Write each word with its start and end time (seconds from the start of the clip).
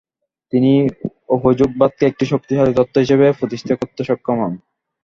তিনি 0.53 0.71
উপযোগবাদকে 1.29 2.03
একটি 2.07 2.25
শক্তিশালী 2.31 2.73
তত্ত্ব 2.75 2.95
হিসেবে 3.03 3.25
প্রতিষ্ঠিত 3.39 3.71
করতে 3.79 4.01
সক্ষম 4.09 4.37
হন। 4.41 4.53